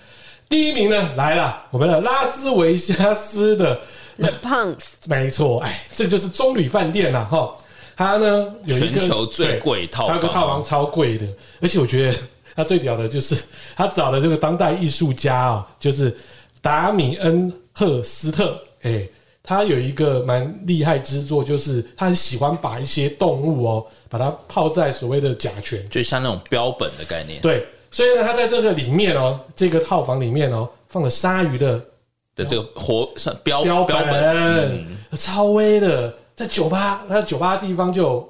[0.49, 3.79] 第一名呢来了，我们的拉斯维加斯的
[4.17, 7.27] The Palms， 没错，哎，这就是棕榈饭店啦。
[7.29, 7.53] 哈，
[7.95, 11.25] 它呢有一个全球最贵套房，它个套房超贵的，
[11.61, 12.17] 而且我觉得。
[12.57, 13.37] 它最屌的就是
[13.75, 16.11] 他找的这个当代艺术家哦，就是
[16.59, 19.07] 达米恩赫斯特，哎，
[19.47, 27.41] 他有一个蛮厉害之作，就是他很喜欢把一些动物哦，把它泡在所谓的甲醛，就像那种标本的概念。
[27.41, 31.81] 对，所以呢，他在这个里面哦，这个套房里面哦，放了鲨鱼的
[32.35, 33.09] 的这个活
[33.41, 38.27] 标标本，标本嗯、超威的，在酒吧，他在酒吧的地方就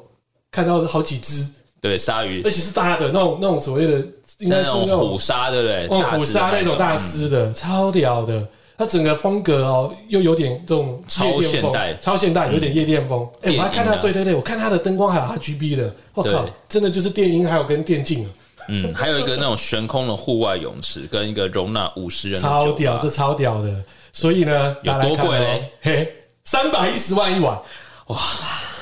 [0.51, 1.43] 看到好几只，
[1.81, 4.05] 对，鲨鱼，而且是大的那种那种所谓的。
[4.39, 5.87] 应该是那种虎鲨，对不对？
[5.87, 8.47] 哦，虎鲨那种大师的，超屌的。
[8.77, 13.27] 它整个风格哦，又有点这种超现代，超现代，有点夜店风。
[13.41, 18.29] 哎，我还看它，对对对，我看它的灯光还有 RGB 的，我靠，真的就是电音，还有跟电竞。
[18.69, 23.83] 嗯，还有一个那种悬空的户外泳池，跟一个容纳五十人，超屌，这超屌的。
[24.11, 25.71] 所以呢，有多贵嘞？
[25.81, 26.13] 嘿，
[26.43, 27.57] 三百一十万一晚，
[28.07, 28.19] 哇！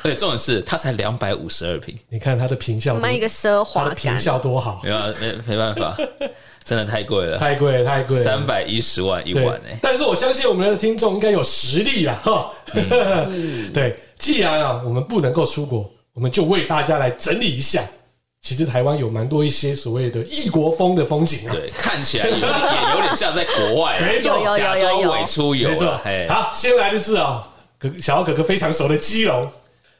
[0.01, 4.81] 对，重点是它才两百五十二平，你看它的坪效，那一个奢华，坪效多好。
[4.83, 5.97] 没有，没没办法，
[6.65, 9.77] 真的太贵了，太贵了，太贵了，三百一十万一晚哎！
[9.83, 12.51] 但是我相信我们的听众应该有实力啊，哈。
[13.71, 17.83] 对，既然啊我们不能够出国，我们就为大家来整理一下。
[18.41, 25.99] 其实台湾有蛮多一些所谓的异国风的风景啊，对，看起来也也有点像在国外， 没错，假装伪出游，没错。
[26.27, 27.47] 好，先来的是啊，
[27.77, 29.47] 哥小姚哥哥非常熟的基隆。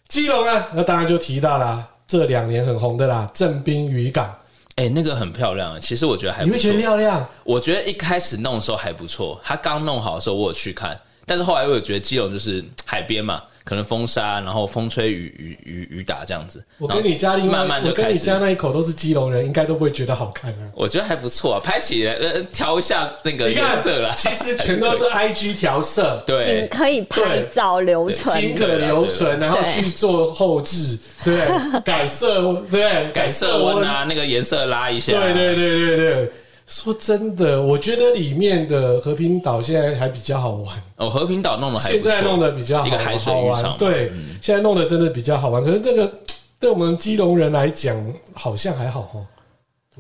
[0.07, 4.35] 基隆呢，那当然就提到了这两年很红的啦，正滨渔港。
[4.77, 6.57] 哎、欸，那个很漂亮，其实我觉得还不错。
[6.57, 7.25] 你会觉得漂亮？
[7.45, 13.41] 我觉得一开始弄的时候还不错，他刚弄好的时候我有去看，但是后来我有觉得基隆就是海边嘛。
[13.65, 16.63] 可能风沙，然后风吹雨雨雨雨打这样子。
[16.77, 20.69] 我跟你家另外，慢慢就我跟你家那一口都是基隆人，应该都不会觉得好看啊。
[20.75, 24.13] 我觉得还不错啊，拍起来呃调一下那个颜色啦。
[24.15, 31.35] 其实全都是 IG 调色，对，可以拍照留存，仅可留存，然后去做后置，对，
[31.83, 36.31] 改色，对，改色温啊，那个颜色拉一下，对对对对对。
[36.67, 41.09] 说真的，我觉得里面的和平岛现在还比较好玩哦。
[41.09, 45.63] 和平岛弄的还现在弄的比较好，一个海水浴场，对，嗯、现在弄的真的比较好玩。
[45.63, 46.11] 可是这个
[46.59, 47.95] 对我们基隆人来讲，
[48.33, 49.25] 好像还好哦。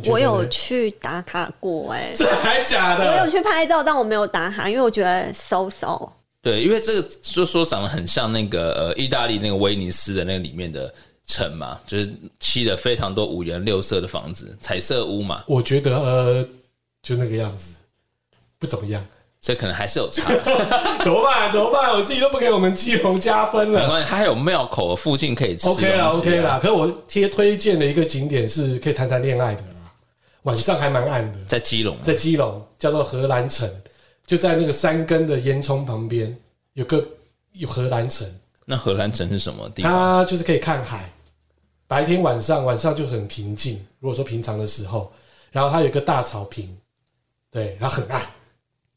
[0.07, 3.11] 我有去打卡过、欸，哎，这还假的？
[3.11, 6.09] 我有去拍照，但我没有打卡，因为我觉得 so so。
[6.41, 10.93] 对，因为这个就说长得很像那个呃，意大利那个威尼斯的那个里面的
[11.27, 15.43] 城嘛，就是漆了非常多五颜六色的房子，彩色屋嘛。
[15.47, 16.47] 我觉得呃。
[17.05, 17.75] 就那个样子，
[18.57, 19.05] 不怎么样，
[19.39, 20.27] 所以可能还是有差。
[21.05, 21.51] 怎么办？
[21.53, 21.91] 怎么办？
[21.91, 23.79] 我自己都不给我们基隆加分了。
[23.79, 25.69] 没关系，它还有庙口附近可以吃。
[25.69, 26.57] OK 啦，OK 啦。
[26.59, 29.93] 可是我贴推荐的一个景点是可以谈谈恋爱的啦，
[30.41, 33.69] 晚上还蛮暗的，在基隆，在基隆叫做荷兰城，
[34.25, 36.35] 就在那个三根的烟囱旁边
[36.73, 37.07] 有个
[37.53, 38.27] 有荷兰城。
[38.65, 39.91] 那荷兰城是什么地方？
[39.91, 41.09] 它就是可以看海。
[41.87, 43.75] 白天晚上晚上就很平静。
[43.99, 45.13] 如果说平常的时候，
[45.51, 46.75] 然后它有一个大草坪，
[47.51, 48.25] 对，然后很暗。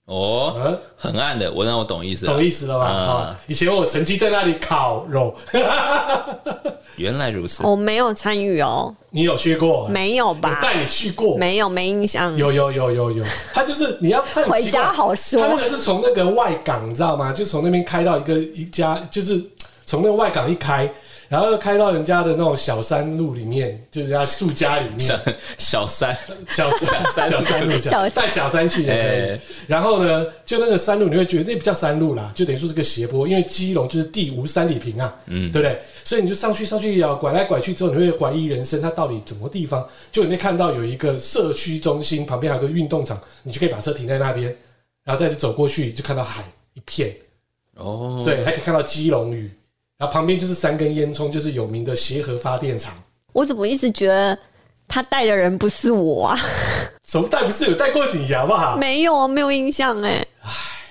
[0.09, 2.87] 哦，嗯，很暗的，我让我懂意思，懂意思了吧？
[2.87, 5.35] 啊、嗯，以前我曾经在那里烤肉，
[6.97, 8.95] 原来如此，我没有参与哦。
[9.11, 9.87] 你有去过？
[9.89, 10.61] 没有吧？
[10.63, 11.37] 带你去过？
[11.37, 12.35] 没有，没印象。
[12.39, 17.31] 有有有有有，他就是你要回家好说，他那个是从那个外港，你知道吗？
[17.31, 19.39] 就从那边开到一个一家，就是
[19.85, 20.91] 从那个外港一开。
[21.29, 25.01] 然后又开到人家的那种小山路里面，就是人家住家里面。
[25.01, 25.19] 小
[25.59, 26.17] 小山，
[26.49, 28.99] 小山，小山路，小带小山去也可以。
[28.99, 35.79] 欸、然后呢，就那个山路，你会觉得那不叫山路啦，就等于说是个斜坡，因为基隆就是地无三里平啊，嗯，对不对？
[36.03, 39.87] 所以你就上去上去要拐来拐去之后，你会怀疑人生，它到底怎么地方？
[40.11, 44.57] 就你会看到有一个社区中心，旁边还有个运动场，你就可以把车停在那边，
[45.05, 47.15] 然后再走过去，就看到海一片。
[47.75, 49.51] 哦，对，还可以看到基隆屿。
[49.99, 52.95] 然后旁边就是三根烟囱，就是有名的协和发电厂。
[53.33, 54.39] 我怎么一直觉得
[54.87, 56.39] 他带的人不是我啊？
[57.05, 58.77] 什么带不是有带过你好不好？
[58.77, 60.25] 没有啊，没有印象哎。
[60.43, 60.51] 唉，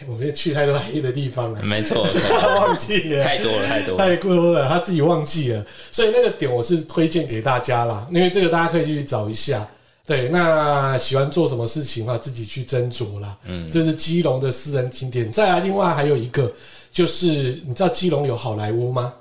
[0.10, 1.62] 我没有去太多黑的地方了。
[1.64, 2.06] 没错，
[2.38, 5.66] 他忘记了，太多了，太多了，太多了，他自己忘记了。
[5.90, 9.66] 所以那个点我是推荐给大家啦，因为这个大家可以去找一下。
[10.06, 13.38] 对，那喜欢做什么事情的话，自己去斟酌啦。
[13.46, 15.32] 嗯，这是基隆的私人景点。
[15.32, 16.52] 再来，另外还有一个。
[16.98, 19.14] 就是你知道基隆有好莱坞吗？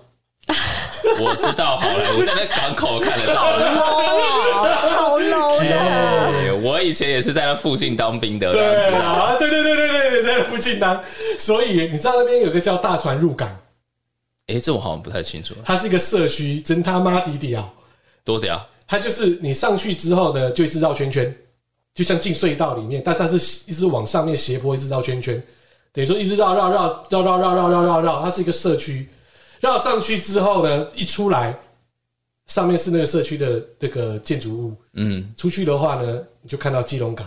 [1.20, 3.60] 我知道好莱坞在那港口看得到，
[4.80, 6.56] 超 low 的。
[6.62, 11.04] 我以前也是在那附近当兵的，对啊，对对对对对，在那附近当。
[11.38, 13.46] 所以你知道那边有个叫大船入港？
[14.46, 15.54] 哎、欸，这我好像不太清楚。
[15.62, 17.70] 它是一个社区，真他妈低屌，
[18.24, 18.66] 多屌！
[18.88, 21.30] 它就是你上去之后呢，就一直绕圈圈，
[21.94, 25.42] 就像进隧道里面，但是它是一直往上面斜坡，一直绕圈圈。
[25.96, 29.08] 等于说一直绕绕绕绕绕绕绕绕绕绕，它是一个社区。
[29.60, 31.58] 绕上去之后呢，一出来，
[32.48, 34.76] 上面是那个社区的那个建筑物。
[34.92, 37.26] 嗯，出去的话呢，你就看到基隆港，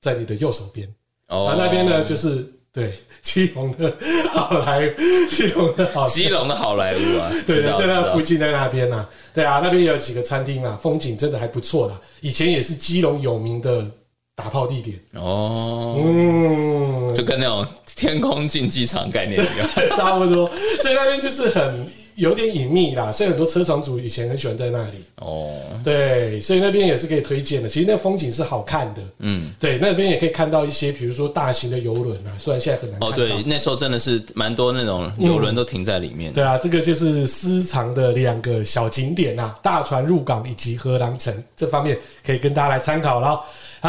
[0.00, 0.88] 在你的右手边。
[1.28, 3.92] 哦，那边呢就是对 基隆的
[4.32, 12.00] 好莱坞，基隆的好基隆的好莱坞啊， 对，在那附近，在那边呐，对啊，那边也有几个餐厅啊，风景真的还不错啦。
[12.22, 13.86] 以前也是基隆有名的。
[14.36, 20.50] 打炮地点哦，嗯，就跟那种天空竞技场概念一样， 差不多。
[20.80, 25.04] 所以那边就是很有点隐秘啦，所以很多车厂主以前很喜欢在那里。
[25.20, 25.52] 哦，
[25.84, 27.68] 对，所以那边也是可以推荐的。
[27.68, 32.98] 其实那个风景是好看的，嗯，对，那边也可以看到一些，比如说大型的游轮啊，虽然现在很难。
[33.02, 36.34] 哦，对，那时候真的是蛮多那种游轮都停在里面，嗯。
[36.34, 43.28] 对啊，这个就是私藏的两个小景点啊，大船入港以及荷兰城这方面可以跟大家来参考了。
[43.28, 43.36] 然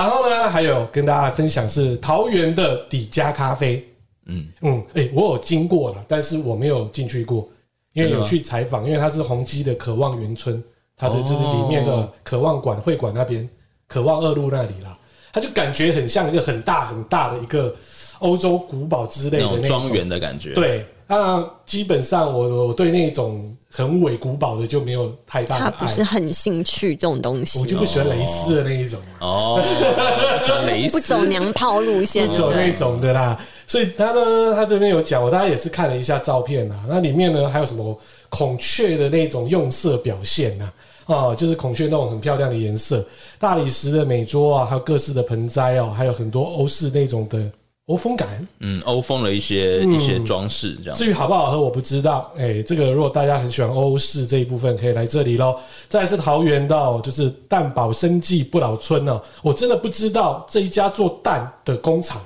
[0.04, 3.82] 后呢，还有跟大家分享是桃园的底加咖啡，
[4.26, 4.48] 嗯。
[4.62, 7.48] 嗯，哎、欸，我有经过了，但是我没有进去过，
[7.94, 10.62] 因为有去采访，因为它是宏基的渴望园村，
[10.98, 13.48] 它的就是里面的渴望馆会馆那边，
[13.88, 14.98] 渴望二路那里啦，
[15.32, 17.74] 它就感觉很像一个很大很大的一个
[18.20, 20.86] 欧洲古堡之类的那种庄园的感觉，对。
[21.08, 29.62] 那基本上我我对那种很伪古堡的就没有太大的爱，他不是很兴趣这种东西，我就不喜欢蕾丝的那一种哦，
[30.66, 33.40] 蕾丝不走娘炮路线，不走那种的啦。
[33.68, 37.96] 所以他呢，他这边有讲，我大家也是看了一下照片啊，那里面呢还有什么
[38.30, 40.72] 孔雀的那种用色表现呐？
[41.06, 43.06] 哦，就是孔雀那种很漂亮的颜色，
[43.38, 47.40] 大理石的美桌啊，还有各式的盆栽哦，还有很多欧式那种的。
[47.88, 50.96] 欧风感，嗯，欧风的一些、嗯、一些装饰这样。
[50.98, 52.32] 至于好不好喝，我不知道。
[52.36, 55.56] 哎、欸，这个如果大家很喜欢欧式这一部分，可以来这里喽。
[55.88, 59.22] 再来是桃园到，就是蛋堡生技不老村哦。
[59.44, 62.20] 我真的不知道这一家做蛋的工厂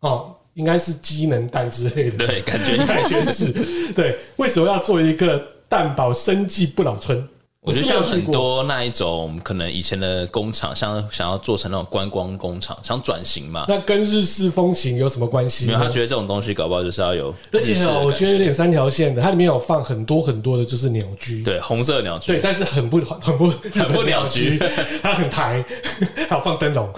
[0.00, 2.26] 哦，应该是机能蛋之类的。
[2.26, 3.92] 对，感觉 感觉是。
[3.92, 7.28] 对，为什么要做一个蛋堡生技不老村？
[7.62, 13.66] 我觉得像很多那一种可能以前的工厂，像想要做成那种观光工厂，想转型嘛。
[13.68, 15.66] 那跟日式风情有什么关系？
[15.66, 17.34] 没有，他觉得这种东西搞不好就是要有。
[17.52, 21.42] 而且我觉得有点三条线的，它里面有放很多很多的，就是鸟居。
[21.42, 22.28] 对，红色鸟居。
[22.28, 24.58] 对，但是很不 很不很不鸟居，
[25.02, 25.62] 它很台，
[26.30, 26.88] 还有放灯笼。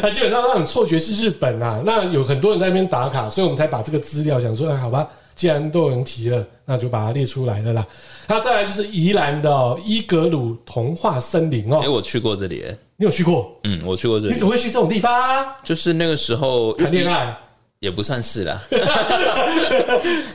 [0.00, 1.82] 它基本上让你错觉是日本啊。
[1.84, 5.06] 那有很多人在那边打卡，所以我们才把这个资料想说，哎，好吧。
[5.42, 7.84] 既然都有人提了，那就把它列出来了啦。
[8.28, 11.80] 那再来就是宜兰的伊格鲁童话森林哦。
[11.82, 12.64] 哎，我去过这里，
[12.96, 13.52] 你有去过？
[13.64, 14.34] 嗯，我去过这里。
[14.34, 15.44] 你怎么会去这种地方？
[15.64, 17.36] 就是那个时候谈恋爱，
[17.80, 18.62] 也不算是啦。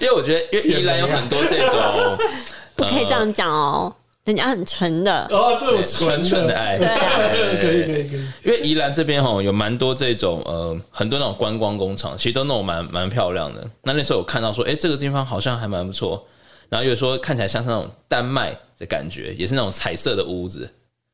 [0.02, 2.18] 因为我觉得，因为宜兰有很多这种，
[2.76, 3.96] 不可以这样讲哦。
[4.28, 6.86] 人家很纯的哦，对，纯纯的爱，对，
[7.64, 8.22] 可以可以可以。
[8.44, 13.66] 因为宜兰这边哈有蛮多这种呃很多那种观光工厂，其实都弄蛮蛮漂亮的。
[13.84, 16.22] 那那时候我看到说，哎，这个地方好像还蛮不错。
[16.68, 20.70] 然后又说看起来像那种丹麦的感觉，也是那种彩色的屋子。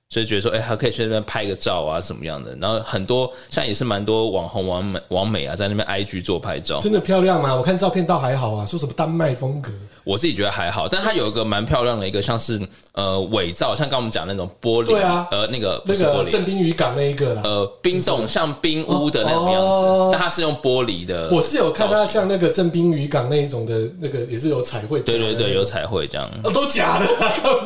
[0.09, 2.55] 所以觉得说，哎、欸，还可以去那边拍个照啊，什么样的？
[2.59, 7.53] 然后很多，像也是蛮多网红、网美、网美啊，在那边 IG 做拍照，真的漂亮吗？
[7.55, 9.71] 我看照片倒还好啊，说什么丹麦风格。
[10.03, 12.59] 我自己觉得还好，但它有一个蛮漂亮的一个，像是
[12.93, 21.29] 呃伪造，像刚刚我们讲那种玻璃，对啊，呃那个那个正冰渔港那一个啦，呃冰冻像冰屋的那种样子，哦、但它是用玻璃的。
[21.31, 26.29] 我是有看它像那个正冰渔港那一种的那个，也是有彩绘，对对对，有彩绘这样。
[26.43, 27.07] 哦，都假的，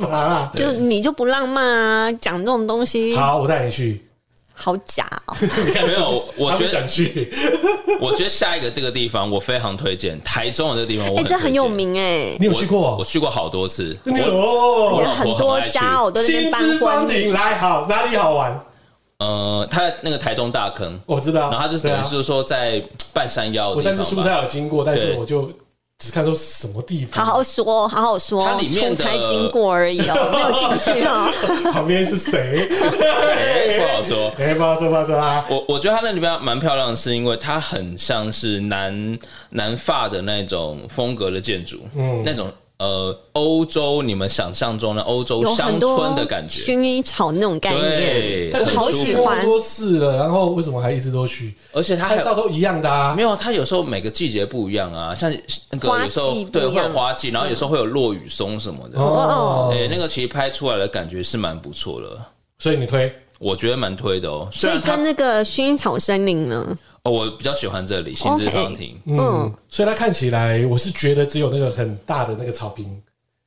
[0.01, 0.51] 干嘛啦？
[0.55, 2.11] 就你就不浪漫啊？
[2.13, 3.15] 讲这种东西。
[3.15, 4.06] 好，我带你去。
[4.59, 5.37] 好假哦！
[5.85, 7.31] 没有，我觉得想去。
[8.01, 12.97] 我觉得下一个这个地方我非常推荐，台中的这个地方我，我哎、欸，这很有名哎，你有去过？
[12.97, 13.95] 我去过好多次。
[14.05, 18.59] 有很多家我，都是新之芳庭来，好，哪里好玩？
[19.19, 21.51] 呃，他那个台中大坑，我知道。
[21.51, 22.83] 然后他就是等于是说在
[23.13, 25.51] 半山腰，我上次出差有经过，但是我就。
[25.99, 27.25] 只看到什么地方？
[27.25, 28.45] 好好说，好好说。
[28.45, 31.31] 它里面出差经过而已哦， 没有进去哦。
[31.73, 32.67] 旁边是谁？
[32.69, 33.79] 欸？
[33.81, 35.43] 不好说，哎、欸，不好说，不好说啦。
[35.49, 39.19] 我我觉得它那里边蛮漂亮的，是因为它很像是南
[39.49, 42.51] 南法的那种风格的建筑，嗯，那种。
[42.79, 49.43] 呃，欧洲你们想象中的欧洲乡村的感觉，薰衣草那种概念，对，但是好喜欢。
[49.43, 51.55] 多次了，然后为什么还一直都去？
[51.71, 55.35] 而且它拍照都一样的啊，没有，它有时候每个季节不一样啊，像
[55.71, 58.99] 那个有时候对会有花季，然后有时候会有落雨松什么的。
[58.99, 62.15] 哦，哎，那个其实拍出来的感觉是蛮不错的，
[62.59, 64.47] 所以你推，我觉得蛮推的哦。
[64.51, 66.77] 所以跟那个薰衣草森林呢？
[67.07, 73.01] 哦，我比较喜欢这里新之方庭，okay, 嗯，嗯，所以它看起来，我是觉得只有那个很大的那个草坪，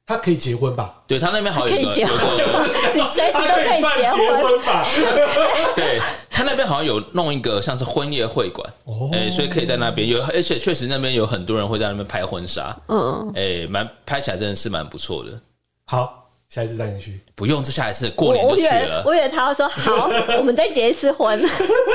[0.06, 0.94] 它可以结婚吧？
[1.06, 2.16] 对，它那边好像有结婚，
[2.96, 4.86] 你随时都可以结婚吧？
[5.76, 6.00] 对，
[6.30, 15.38] 它那边好像有弄一个像是婚宴会馆，哦，哎，所以可以在那边有，而且确实那边有很多人会在那边拍婚纱，嗯，哎，蛮拍起来真的是蛮不错的。
[15.84, 16.16] 好。
[16.52, 19.04] 下一次带你去，不用，这下一次过年就去了。
[19.06, 21.40] 我以为他要说好，我们再结一次婚，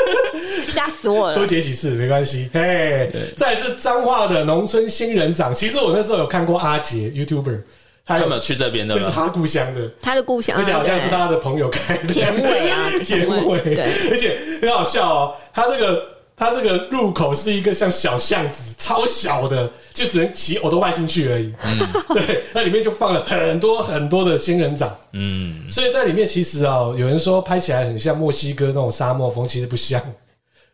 [0.65, 1.35] 吓死我了。
[1.35, 2.49] 多结几次没关系。
[2.53, 5.53] 嘿，再来是彰化的农村新人掌。
[5.53, 7.63] 其实我那时候有看过阿杰 YouTuber，
[8.05, 8.95] 他有没有去这边的？
[8.95, 12.07] 那是他故乡的，他的故乡，而且好像是他的朋友开的。
[12.07, 16.14] 田尾啊， 田尾，对，而且很好笑哦，他这个。
[16.37, 21.53] 它这个入口是一个像小巷子，超小的，就只能骑欧兜拜进去而已。
[21.63, 21.79] 嗯，
[22.13, 24.93] 对，那里面就放了很多很多的仙人掌。
[25.13, 30.01] 嗯，所以在里面其实啊、喔，有人说拍起来很像墨西哥那种沙漠风，其实不像。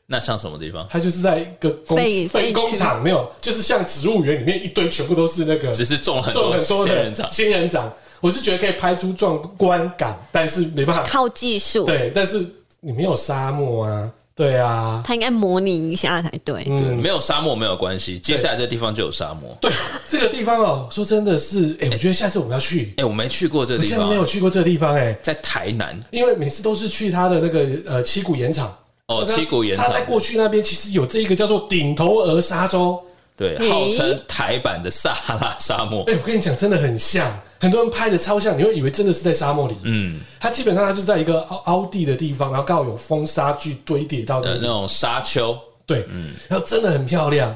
[0.07, 0.85] 那像什么地方？
[0.89, 7.31] 它就是在一个工废工厂，没有，就是像植物园里面一堆全部都是那个，只是种很多仙人掌。
[7.31, 11.85] 仙人掌，我是觉得可以拍出壮观感，但是没办法靠技术。
[11.85, 12.45] 对，但是
[12.79, 14.11] 你没有沙漠啊。
[14.33, 16.63] 对啊，他应该模拟一下才对。
[16.67, 19.55] 嗯，没有沙漠没有关系，接下来这地方就有沙漠。
[19.61, 19.71] 对，
[20.07, 22.93] 这个地方哦，说真的是，哎，我觉得下次我们要去。
[22.97, 28.75] 哎，我没去过这个地方，我现在没有去过这个地方，哎，在台南，因为每次都是去他的那个呃七股盐场。
[29.07, 32.97] 哦，七股盐场，他在过去那边其实有这一个叫做顶头鹅沙洲，
[33.41, 36.03] 对，号称台版的撒哈拉沙漠。
[36.03, 37.35] 哎，我跟你讲，真的很像。
[37.59, 39.75] 很多人拍的超像，你会以为真的是在沙漠里。
[39.83, 45.57] 嗯，它基本上它就在一个凹凹地的地方，然后刚好有风沙去堆叠到的那种沙丘。
[45.87, 47.49] 对，嗯，然后真的很漂亮。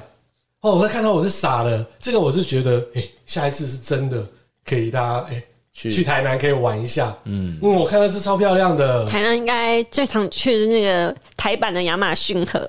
[0.61, 4.25] 哦，我在看到我是傻了，这个我是觉得，哎、欸，下一次是真的
[4.67, 7.15] 可以大家哎、欸、去去台南可以玩一下。
[7.25, 9.05] 嗯嗯，我看到是超漂亮的。
[9.05, 12.67] 台南应该最常去的那个台版的亚马逊河。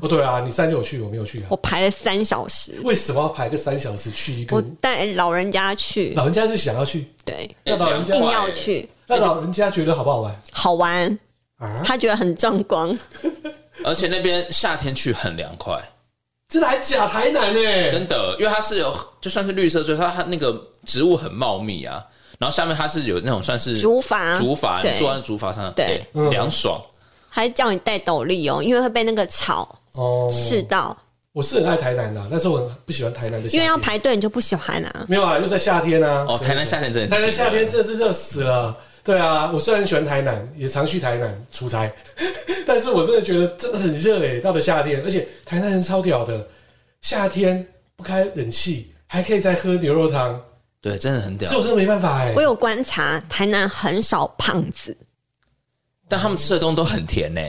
[0.00, 1.46] 哦，对啊，你上次有去，我没有去啊。
[1.50, 2.80] 我排了三小时。
[2.84, 4.56] 为什么要排个三小时去一个？
[4.56, 6.12] 我带老人家去。
[6.14, 8.88] 老人家是想要去，对，那老人家一定要去。
[9.06, 10.42] 那老人家觉得好不好玩？
[10.52, 11.18] 好玩
[11.58, 11.82] 啊！
[11.84, 12.98] 他觉得很壮观，
[13.84, 15.82] 而且那边夏天去很凉快。
[16.48, 17.06] 真的还假？
[17.06, 17.90] 台南呢？
[17.90, 22.02] 真的，因为它是有就算是绿色，所以它它那个植物很茂密啊。
[22.38, 26.80] 然后下面它是有那种算是竹筏，竹筏，你坐在竹筏上，对，凉爽。
[27.28, 29.78] 还叫你戴斗笠哦，因为会被那个草。
[29.98, 30.96] 哦，赤道，
[31.32, 35.06] 我是很爱台南的，但是我很不喜欢台南的，因为要排队，你就不喜欢啊？
[35.08, 36.24] 没有啊，又在夏天啊。
[36.28, 38.76] 哦，台南夏天真的，台南夏天真的是热死了。
[39.02, 41.90] 对啊，我虽然很喜欢台南，也常去台南出差，
[42.64, 44.38] 但是我真的觉得真的很热诶。
[44.38, 46.46] 到了夏天，而且台南人超屌的，
[47.00, 50.40] 夏天不开冷气还可以再喝牛肉汤，
[50.80, 51.50] 对，真的很屌。
[51.50, 52.34] 这我真的没办法诶。
[52.36, 54.96] 我有观察，台南很少胖子，
[56.06, 57.40] 但他们吃的东西都很甜呢。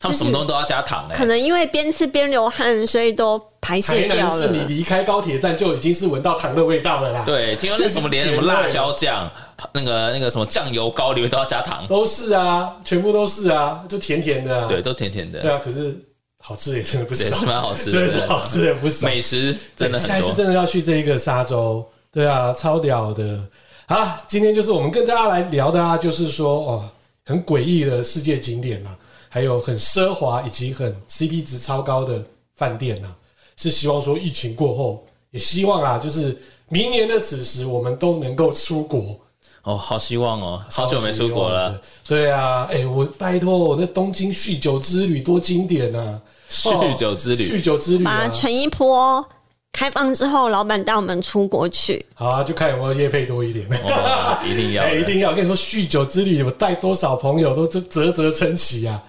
[0.00, 4.42] 他们什么东西都要加糖哎、欸，可能因为边吃边流汗，所以都排泄掉了。
[4.42, 7.22] 是你离开高铁站就已经是闻到糖的味道了啦。
[7.26, 9.30] 对，今天那什么连什么辣椒酱、
[9.74, 14.66] 那个那个什么酱油膏里面都要加糖，都是啊，全部都是啊，就甜甜的、啊。
[14.66, 15.40] 对，都甜甜的。
[15.40, 15.94] 对啊，可是
[16.38, 19.06] 好吃也真的不少，是蛮好吃的，真的是好吃的不少。
[19.06, 20.14] 美食真的很多。
[20.14, 23.38] 下一次真的要去这一个沙洲，对啊，超屌的。
[23.86, 26.88] 好，今天就是我们跟大家来聊的啊，就是说哦，
[27.26, 28.96] 很诡异的世界景点啊，
[29.32, 32.20] 还有很奢华以及很 CP 值超高的
[32.56, 33.14] 饭店啊，
[33.56, 36.36] 是希望说疫情过后，也希望啊，就是
[36.68, 39.18] 明年的此时，我们都能够出国。
[39.62, 41.80] 哦，好希望哦，好久没出国了。
[42.08, 46.20] 对啊，哎、欸，我拜托，我那东京酗酒之旅多经典啊！
[46.50, 49.24] 酗酒之旅，酗酒之旅，把陈一波
[49.70, 52.04] 开放之后，老板带我们出国去。
[52.14, 53.64] 好啊，就看有没有业配多一点。
[53.70, 55.30] 哦、一定要， 一定要！
[55.30, 59.00] 我跟你说，酗酒之旅，我带多少朋友都啧啧称奇啊！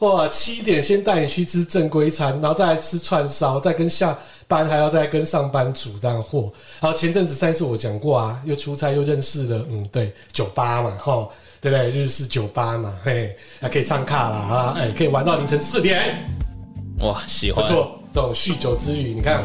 [0.00, 4.16] 哇，七点先带你去吃正规餐，然后再来吃串烧，再跟下
[4.46, 6.52] 班还要再跟上班族这样货。
[6.80, 11.26] 然后前阵子上次我讲过啊，又出差又认识了，嗯，对，酒吧嘛，哈，
[11.62, 11.90] 对不对？
[11.90, 16.22] 日式酒吧嘛，嘿，还可以上卡啦啊，哎，可以玩到凌晨四点。
[17.00, 19.44] 哇，喜欢，不错，这种酗酒之旅，你看，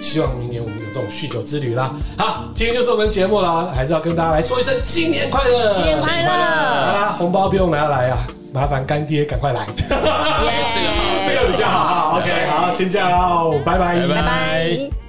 [0.00, 1.92] 希望明年我们有这种酗酒之旅啦。
[2.16, 6.28] 好，今天就是我们节目啦，还是要跟大家来说一声新年快乐，新年快乐！
[6.30, 8.24] 好啦，红包不用拿来啊。
[8.52, 12.18] 麻烦干爹赶快来， 这个好，这个比较好。
[12.18, 15.07] OK，好，先这样喽，拜拜，拜拜。